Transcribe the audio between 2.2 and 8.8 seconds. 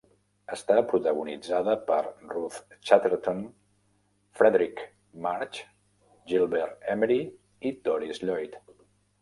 Ruth Chatterton, Fredric March, Gilbert Emery i Doris Lloyd.